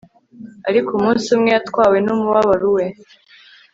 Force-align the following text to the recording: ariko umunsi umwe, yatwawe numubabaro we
ariko 0.69 0.89
umunsi 0.93 1.27
umwe, 1.35 1.49
yatwawe 1.55 1.97
numubabaro 2.01 2.67
we 2.75 2.85